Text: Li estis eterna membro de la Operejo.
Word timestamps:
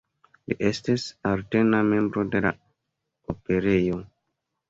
Li 0.51 0.55
estis 0.69 1.03
eterna 1.31 1.81
membro 1.91 2.25
de 2.37 2.41
la 2.47 2.53
Operejo. 3.35 4.01